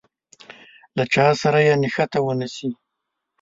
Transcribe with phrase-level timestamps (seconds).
[0.97, 2.69] له چا سره يې نښته ونه شي.